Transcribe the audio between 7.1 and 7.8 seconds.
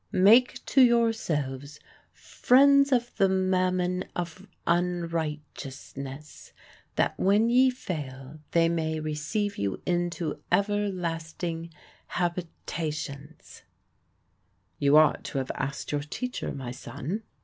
when ye